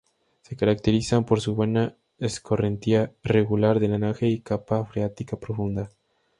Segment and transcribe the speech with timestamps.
[0.41, 5.91] Se caracterizan por su buena escorrentía, regular drenaje y capa freática profunda.